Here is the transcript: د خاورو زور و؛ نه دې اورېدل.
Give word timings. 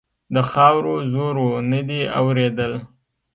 د 0.33 0.35
خاورو 0.51 0.95
زور 1.11 1.35
و؛ 1.43 1.49
نه 1.71 1.81
دې 1.87 2.01
اورېدل. 2.19 2.73